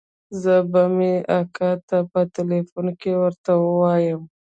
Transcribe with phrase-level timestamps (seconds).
[0.41, 4.21] زه به مې اکا ته په ټېلفون کښې ورته ووايم.